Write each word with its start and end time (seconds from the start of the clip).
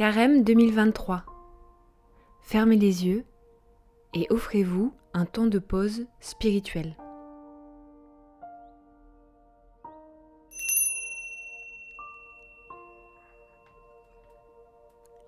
Carême 0.00 0.44
2023. 0.44 1.24
Fermez 2.40 2.76
les 2.76 3.06
yeux 3.06 3.26
et 4.14 4.26
offrez-vous 4.30 4.94
un 5.12 5.26
temps 5.26 5.46
de 5.46 5.58
pause 5.58 6.06
spirituel. 6.20 6.96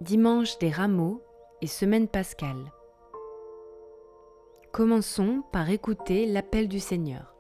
Dimanche 0.01 0.57
des 0.57 0.71
rameaux 0.71 1.23
et 1.61 1.67
semaine 1.67 2.09
pascale. 2.09 2.73
Commençons 4.73 5.43
par 5.53 5.69
écouter 5.69 6.25
l'appel 6.25 6.67
du 6.69 6.81
Seigneur. 6.81 7.35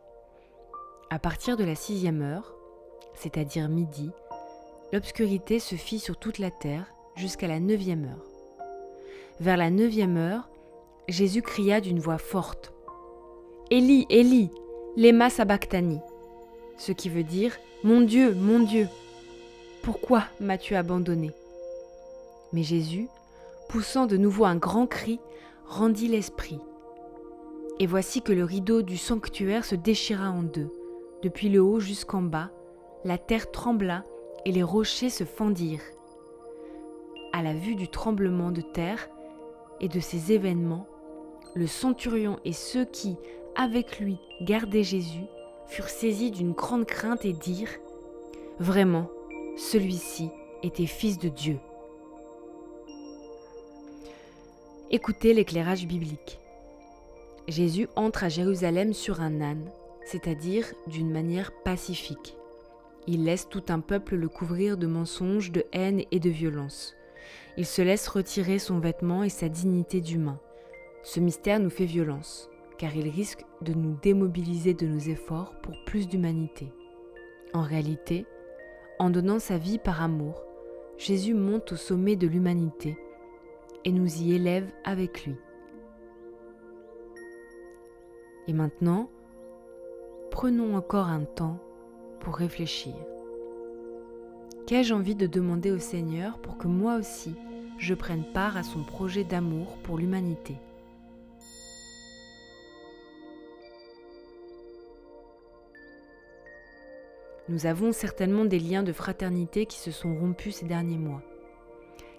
À 1.08 1.18
partir 1.18 1.56
de 1.56 1.64
la 1.64 1.76
sixième 1.76 2.20
heure, 2.20 2.54
c'est-à-dire 3.14 3.70
midi, 3.70 4.10
l'obscurité 4.92 5.60
se 5.60 5.76
fit 5.76 5.98
sur 5.98 6.18
toute 6.18 6.38
la 6.38 6.50
terre 6.50 6.92
jusqu'à 7.16 7.48
la 7.48 7.60
neuvième 7.60 8.04
heure. 8.04 8.26
Vers 9.40 9.56
la 9.56 9.70
neuvième 9.70 10.16
heure, 10.16 10.48
Jésus 11.08 11.42
cria 11.42 11.80
d'une 11.80 11.98
voix 11.98 12.18
forte 12.18 12.72
Élie, 13.70 14.06
Élie, 14.10 14.50
lema 14.96 15.30
sabachthani, 15.30 15.98
ce 16.76 16.92
qui 16.92 17.08
veut 17.08 17.24
dire 17.24 17.56
Mon 17.84 18.00
Dieu, 18.02 18.34
mon 18.34 18.60
Dieu, 18.60 18.88
pourquoi 19.82 20.24
m'as-tu 20.40 20.76
abandonné? 20.76 21.32
Mais 22.52 22.62
Jésus, 22.62 23.08
poussant 23.68 24.06
de 24.06 24.16
nouveau 24.16 24.44
un 24.44 24.56
grand 24.56 24.86
cri, 24.86 25.18
rendit 25.66 26.08
l'esprit. 26.08 26.60
Et 27.80 27.86
voici 27.86 28.22
que 28.22 28.32
le 28.32 28.44
rideau 28.44 28.82
du 28.82 28.96
sanctuaire 28.96 29.64
se 29.64 29.74
déchira 29.74 30.30
en 30.30 30.42
deux, 30.42 30.70
depuis 31.22 31.48
le 31.48 31.60
haut 31.60 31.80
jusqu'en 31.80 32.22
bas, 32.22 32.50
la 33.04 33.18
terre 33.18 33.50
trembla 33.50 34.04
et 34.44 34.52
les 34.52 34.62
rochers 34.62 35.10
se 35.10 35.24
fendirent. 35.24 35.82
À 37.32 37.42
la 37.42 37.54
vue 37.54 37.74
du 37.74 37.88
tremblement 37.88 38.50
de 38.50 38.60
terre 38.60 39.08
et 39.80 39.88
de 39.88 40.00
ces 40.00 40.32
événements, 40.32 40.86
le 41.54 41.66
centurion 41.66 42.38
et 42.44 42.52
ceux 42.52 42.84
qui, 42.84 43.16
avec 43.56 43.98
lui, 43.98 44.18
gardaient 44.42 44.82
Jésus, 44.82 45.24
furent 45.66 45.88
saisis 45.88 46.30
d'une 46.30 46.52
grande 46.52 46.86
crainte 46.86 47.24
et 47.24 47.32
dirent 47.32 47.78
Vraiment, 48.58 49.08
celui-ci 49.56 50.30
était 50.62 50.86
fils 50.86 51.18
de 51.18 51.28
Dieu. 51.28 51.58
Écoutez 54.90 55.32
l'éclairage 55.32 55.86
biblique. 55.86 56.38
Jésus 57.48 57.88
entre 57.96 58.24
à 58.24 58.28
Jérusalem 58.28 58.92
sur 58.92 59.20
un 59.22 59.40
âne, 59.40 59.70
c'est-à-dire 60.04 60.66
d'une 60.86 61.10
manière 61.10 61.50
pacifique. 61.64 62.36
Il 63.06 63.24
laisse 63.24 63.48
tout 63.48 63.64
un 63.68 63.80
peuple 63.80 64.16
le 64.16 64.28
couvrir 64.28 64.76
de 64.76 64.86
mensonges, 64.86 65.50
de 65.50 65.64
haine 65.72 66.02
et 66.10 66.20
de 66.20 66.30
violence. 66.30 66.94
Il 67.56 67.66
se 67.66 67.82
laisse 67.82 68.08
retirer 68.08 68.58
son 68.58 68.78
vêtement 68.78 69.22
et 69.22 69.28
sa 69.28 69.48
dignité 69.48 70.00
d'humain. 70.00 70.40
Ce 71.02 71.20
mystère 71.20 71.60
nous 71.60 71.70
fait 71.70 71.84
violence, 71.84 72.50
car 72.78 72.94
il 72.96 73.08
risque 73.08 73.44
de 73.60 73.74
nous 73.74 73.96
démobiliser 74.02 74.74
de 74.74 74.86
nos 74.86 74.98
efforts 74.98 75.54
pour 75.62 75.74
plus 75.84 76.08
d'humanité. 76.08 76.72
En 77.54 77.62
réalité, 77.62 78.26
en 78.98 79.10
donnant 79.10 79.38
sa 79.38 79.58
vie 79.58 79.78
par 79.78 80.02
amour, 80.02 80.42
Jésus 80.96 81.34
monte 81.34 81.72
au 81.72 81.76
sommet 81.76 82.16
de 82.16 82.26
l'humanité 82.26 82.96
et 83.84 83.92
nous 83.92 84.22
y 84.22 84.34
élève 84.34 84.70
avec 84.84 85.26
lui. 85.26 85.36
Et 88.46 88.52
maintenant, 88.52 89.10
prenons 90.30 90.76
encore 90.76 91.08
un 91.08 91.24
temps 91.24 91.58
pour 92.20 92.36
réfléchir. 92.36 92.94
Qu'ai-je 94.66 94.94
envie 94.94 95.16
de 95.16 95.26
demander 95.26 95.70
au 95.70 95.78
Seigneur 95.78 96.38
pour 96.38 96.56
que 96.56 96.68
moi 96.68 96.96
aussi 96.96 97.34
je 97.78 97.94
prenne 97.94 98.24
part 98.32 98.56
à 98.56 98.62
son 98.62 98.84
projet 98.84 99.24
d'amour 99.24 99.76
pour 99.82 99.98
l'humanité? 99.98 100.56
Nous 107.48 107.66
avons 107.66 107.92
certainement 107.92 108.44
des 108.44 108.60
liens 108.60 108.84
de 108.84 108.92
fraternité 108.92 109.66
qui 109.66 109.78
se 109.78 109.90
sont 109.90 110.14
rompus 110.14 110.56
ces 110.56 110.66
derniers 110.66 110.96
mois. 110.96 111.22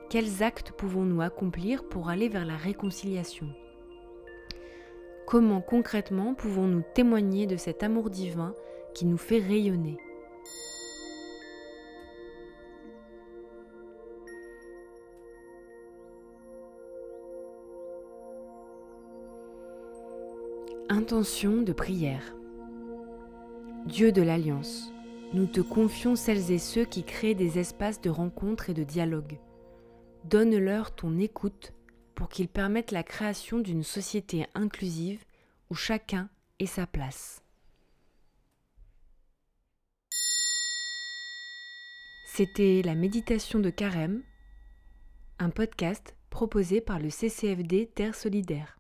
Quels 0.10 0.44
actes 0.44 0.74
pouvons-nous 0.74 1.22
accomplir 1.22 1.88
pour 1.88 2.10
aller 2.10 2.28
vers 2.28 2.46
la 2.46 2.58
réconciliation? 2.58 3.48
Comment 5.26 5.62
concrètement 5.62 6.34
pouvons-nous 6.34 6.84
témoigner 6.94 7.48
de 7.48 7.56
cet 7.56 7.84
amour 7.84 8.10
divin 8.10 8.54
qui 8.94 9.06
nous 9.06 9.18
fait 9.18 9.40
rayonner? 9.40 9.98
Intention 20.90 21.62
de 21.62 21.72
prière. 21.72 22.36
Dieu 23.86 24.12
de 24.12 24.22
l'Alliance, 24.22 24.92
nous 25.34 25.46
te 25.46 25.62
confions 25.62 26.18
celles 26.18 26.52
et 26.52 26.60
ceux 26.60 26.84
qui 26.84 27.06
créent 27.06 27.36
des 27.36 27.58
espaces 27.58 28.02
de 28.02 28.10
rencontre 28.10 28.70
et 28.70 28.74
de 28.74 28.84
dialogue. 28.84 29.40
Donne-leur 30.26 30.94
ton 30.94 31.18
écoute 31.20 31.74
pour 32.16 32.28
qu'ils 32.28 32.50
permettent 32.50 32.92
la 32.92 33.04
création 33.04 33.60
d'une 33.60 33.84
société 33.84 34.46
inclusive 34.56 35.24
où 35.70 35.76
chacun 35.76 36.30
ait 36.60 36.66
sa 36.66 36.86
place. 36.86 37.42
C'était 42.26 42.82
la 42.84 42.96
méditation 42.96 43.60
de 43.60 43.70
Carême, 43.70 44.22
un 45.40 45.50
podcast 45.50 46.16
proposé 46.30 46.82
par 46.82 47.00
le 47.00 47.10
CCFD 47.10 47.90
Terre 47.96 48.16
Solidaire. 48.16 48.78